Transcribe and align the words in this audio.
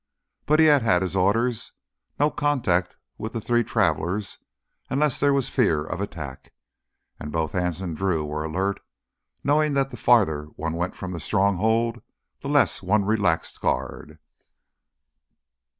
But 0.47 0.59
he 0.59 0.65
had 0.65 0.81
had 0.81 1.03
his 1.03 1.15
orders: 1.15 1.73
no 2.19 2.31
contact 2.31 2.97
with 3.19 3.33
the 3.33 3.39
three 3.39 3.63
travelers 3.63 4.39
unless 4.89 5.19
there 5.19 5.31
was 5.31 5.47
fear 5.47 5.85
of 5.85 6.01
attack. 6.01 6.53
And 7.19 7.31
both 7.31 7.53
Anse 7.53 7.81
and 7.81 7.95
Drew 7.95 8.25
were 8.25 8.43
alert, 8.43 8.79
knowing 9.43 9.73
that 9.73 9.91
the 9.91 9.97
farther 9.97 10.45
one 10.55 10.73
went 10.73 10.95
from 10.95 11.11
the 11.11 11.19
Stronghold 11.19 12.01
the 12.39 12.49
less 12.49 12.81
one 12.81 13.05
relaxed 13.05 13.61
guard. 13.61 14.17